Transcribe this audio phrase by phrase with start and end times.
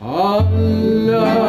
[0.00, 1.43] Allah.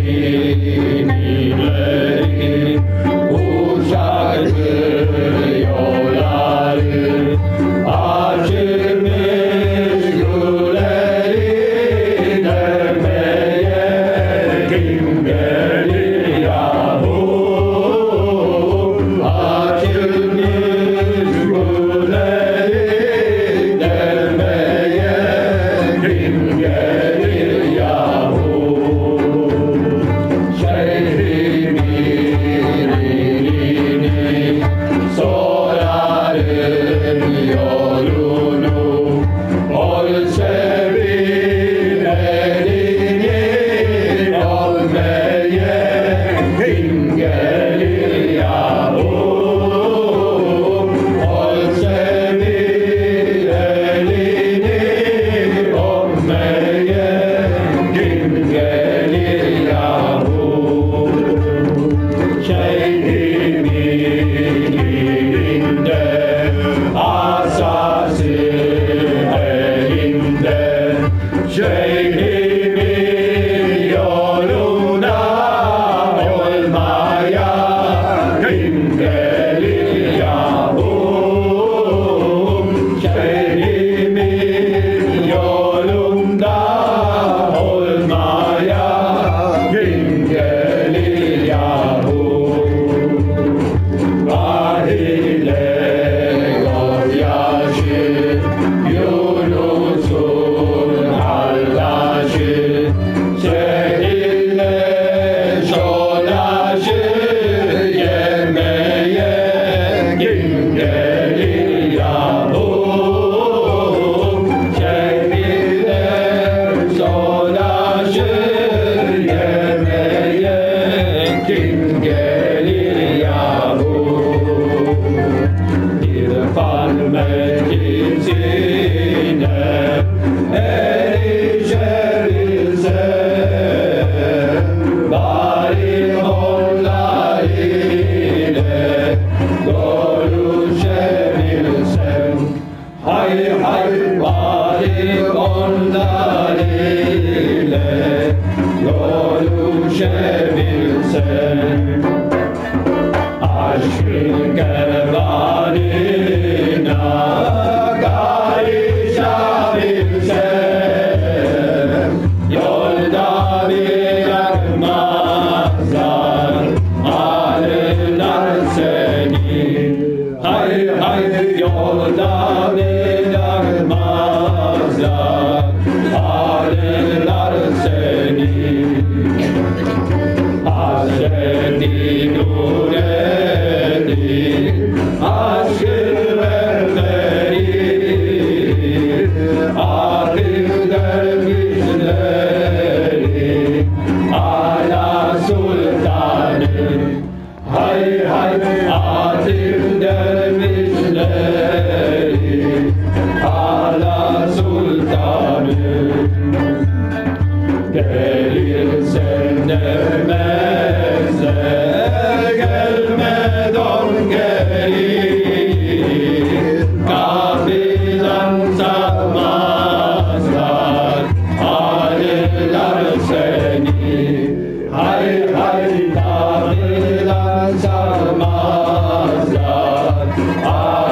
[0.00, 0.89] Amen.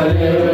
[0.08, 0.47] Hallelujah.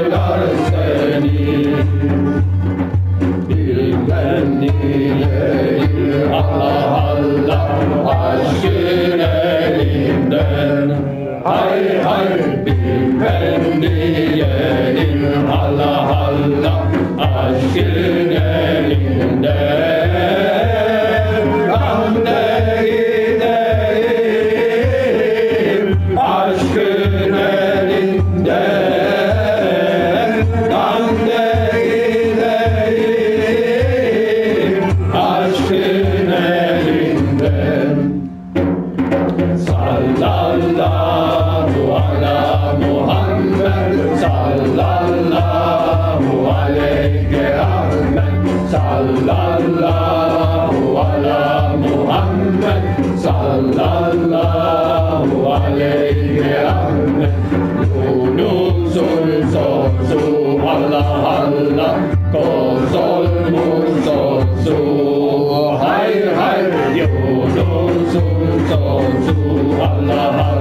[68.75, 70.54] soul to Allah.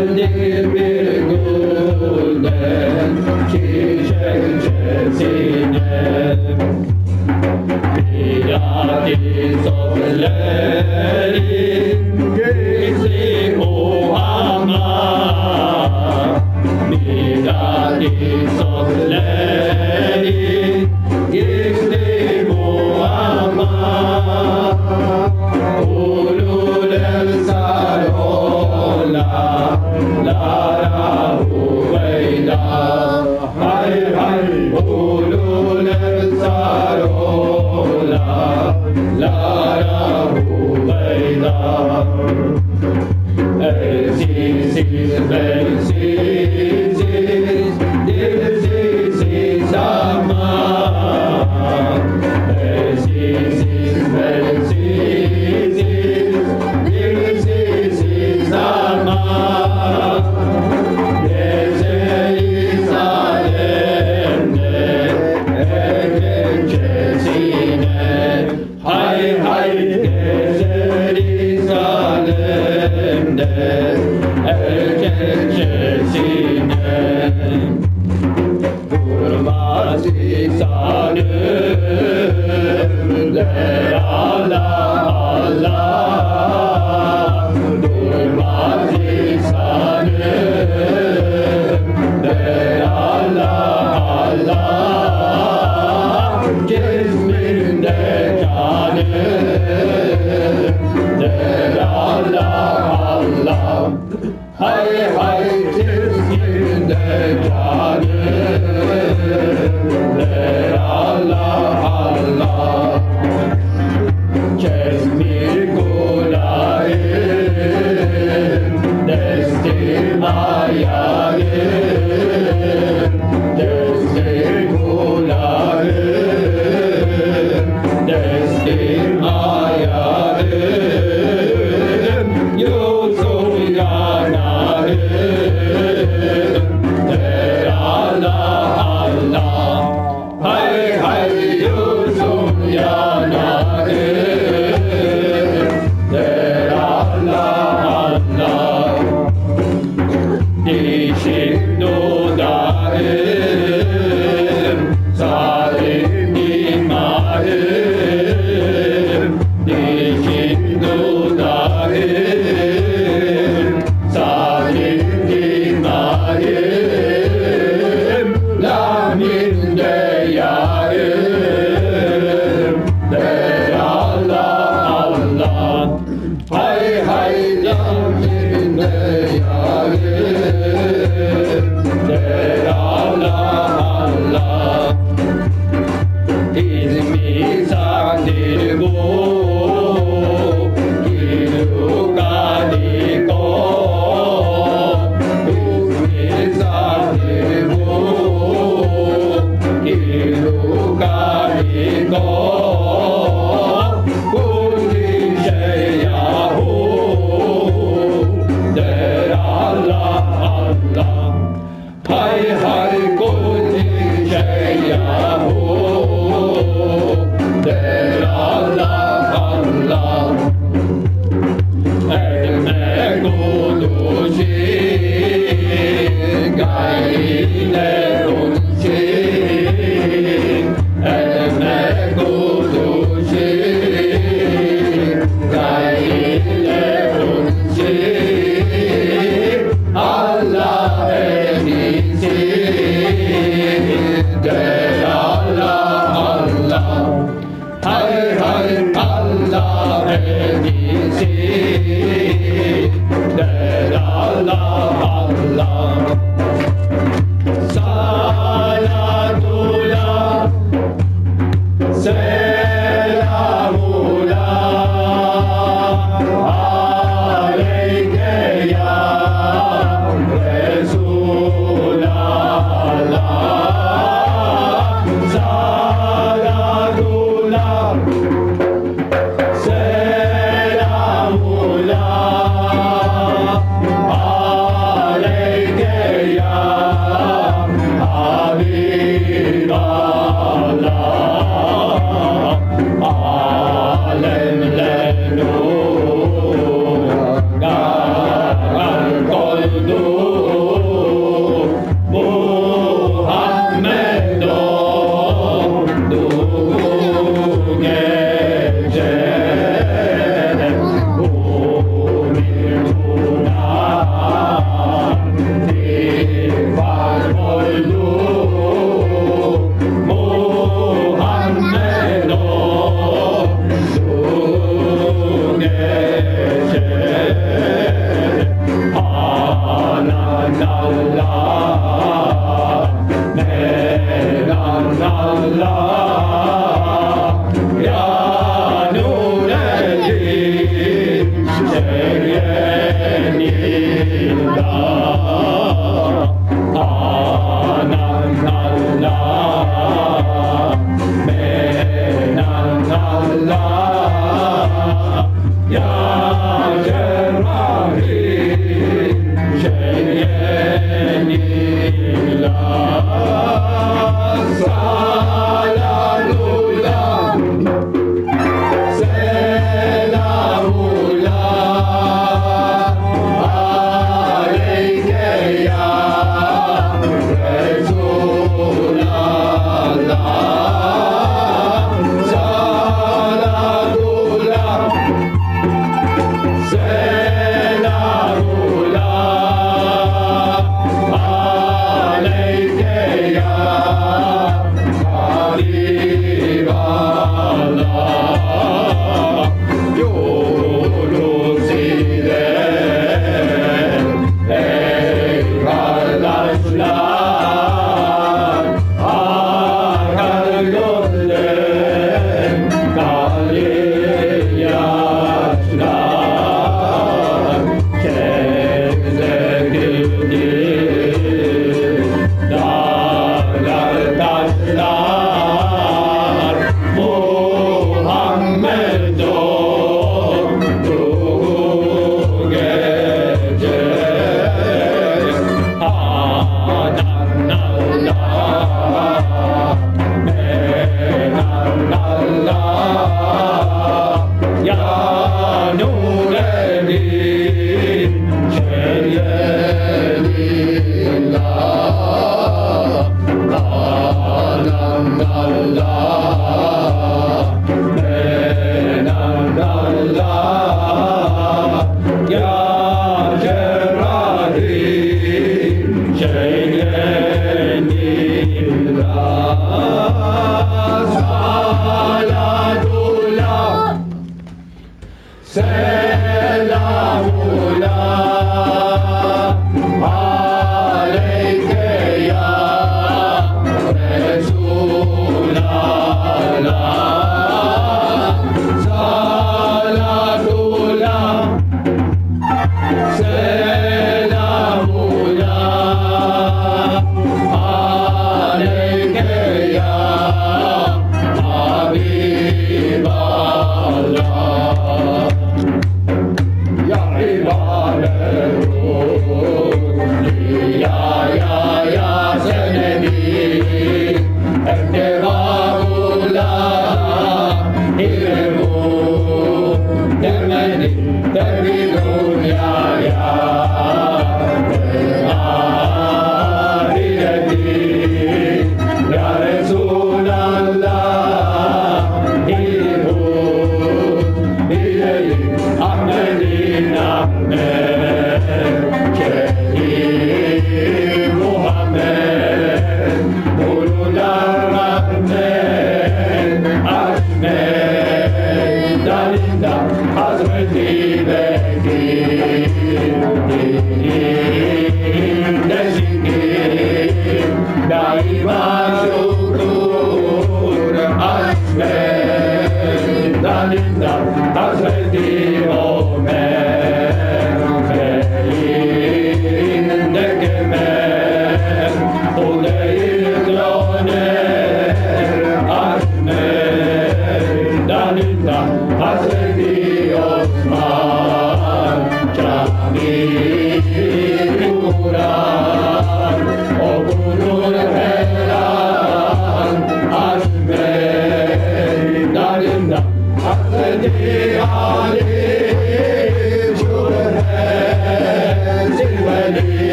[0.00, 2.50] geldik bir günde
[3.50, 4.16] çiçekçesine
[7.96, 9.16] Bilati
[9.64, 10.90] sofleri
[45.10, 45.49] today.
[101.80, 103.92] Allah, Allah,
[104.58, 107.79] Hay Hay, tis you,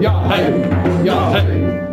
[0.00, 1.87] Yeah, hey, yeah, hey.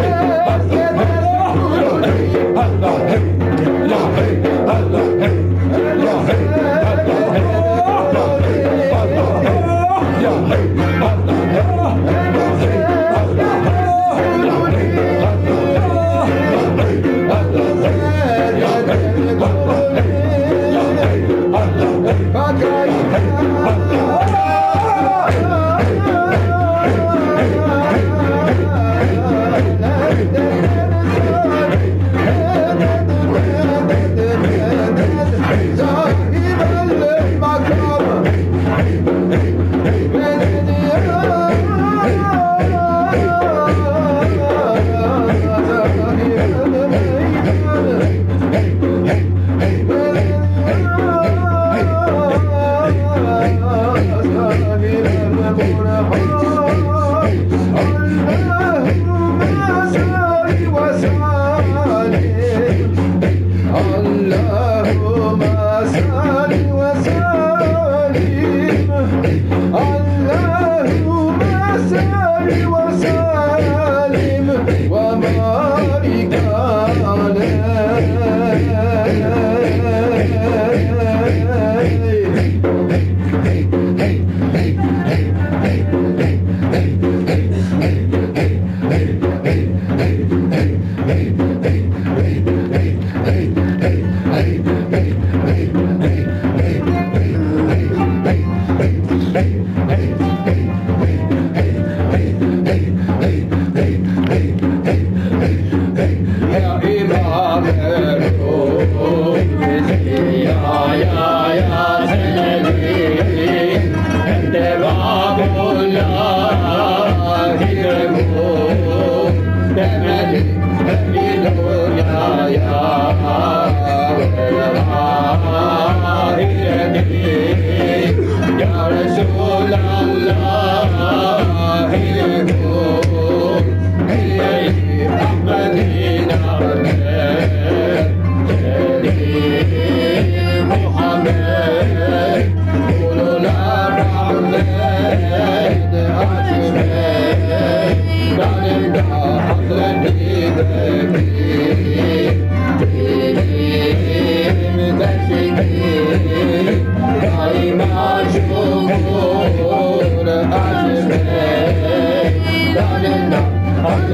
[0.01, 1.08] Yeah.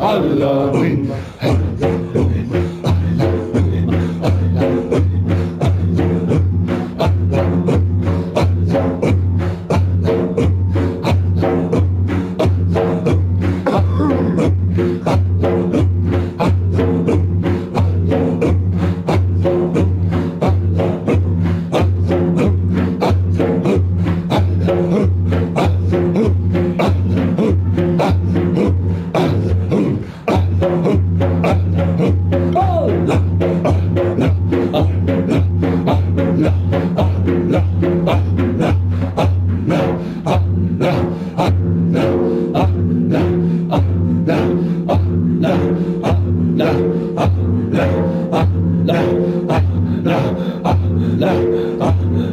[0.00, 0.72] Allah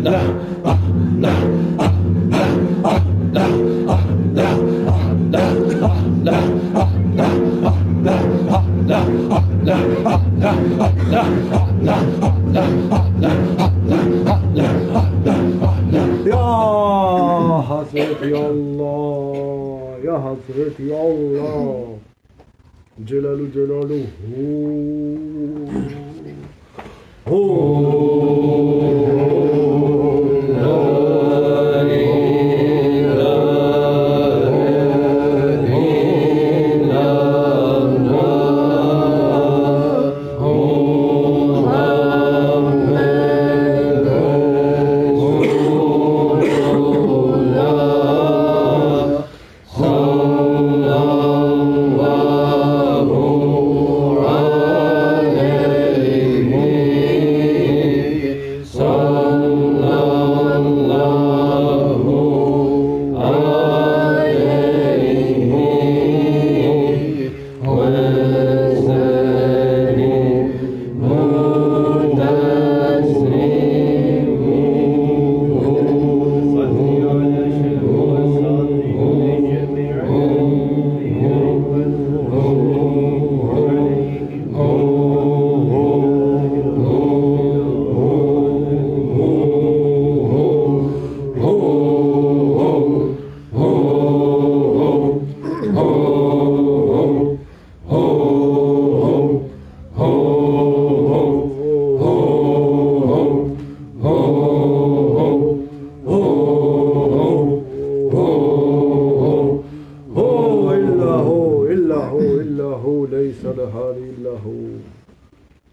[0.03, 0.19] 来
[0.63, 0.77] 啊，
[1.21, 1.52] 来。